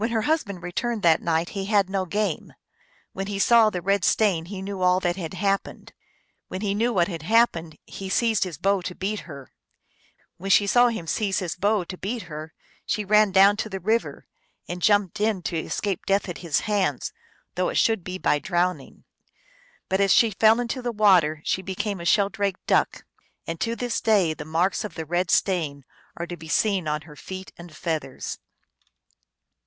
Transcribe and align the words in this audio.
When 0.00 0.12
her 0.12 0.22
husband 0.22 0.62
returned 0.62 1.02
that 1.02 1.20
night 1.20 1.50
he 1.50 1.66
had 1.66 1.90
no 1.90 2.06
game; 2.06 2.54
when 3.12 3.26
he 3.26 3.38
saw 3.38 3.68
the 3.68 3.82
red 3.82 4.02
stain 4.02 4.46
he 4.46 4.62
knew 4.62 4.80
all 4.80 4.98
that 5.00 5.16
had 5.16 5.34
happened; 5.34 5.92
when 6.48 6.62
he 6.62 6.74
knew 6.74 6.90
what 6.90 7.08
had 7.08 7.20
happened 7.20 7.76
he 7.84 8.08
seized 8.08 8.44
his 8.44 8.56
bow 8.56 8.80
to 8.80 8.94
beat 8.94 9.20
her; 9.28 9.52
when 10.38 10.50
she 10.50 10.66
saw 10.66 10.88
him 10.88 11.06
seize 11.06 11.40
his 11.40 11.54
bow 11.54 11.84
to 11.84 11.98
beat 11.98 12.22
her 12.22 12.54
she 12.86 13.04
ran 13.04 13.30
down 13.30 13.58
to 13.58 13.68
the 13.68 13.78
river, 13.78 14.26
and 14.66 14.80
jumped 14.80 15.20
in 15.20 15.42
to 15.42 15.58
escape 15.58 16.06
death 16.06 16.30
at 16.30 16.38
his 16.38 16.60
hands, 16.60 17.12
though 17.54 17.68
it 17.68 17.76
should 17.76 18.02
be 18.02 18.16
by 18.16 18.38
drowning. 18.38 19.04
But 19.90 20.00
as 20.00 20.14
she 20.14 20.30
fell 20.30 20.60
into 20.60 20.80
the 20.80 20.92
water 20.92 21.42
she 21.44 21.60
became 21.60 22.00
a 22.00 22.06
sheldrake 22.06 22.56
duck. 22.66 23.04
And 23.46 23.60
to 23.60 23.76
this 23.76 24.00
day 24.00 24.32
the 24.32 24.46
marks 24.46 24.82
of 24.82 24.94
the 24.94 25.04
red 25.04 25.30
stain 25.30 25.84
are 26.16 26.26
to 26.26 26.38
be 26.38 26.48
seen 26.48 26.88
on 26.88 27.02
her 27.02 27.16
feet 27.16 27.52
and 27.58 27.76
feathers. 27.76 28.38